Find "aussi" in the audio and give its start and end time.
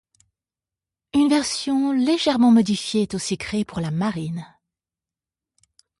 3.13-3.37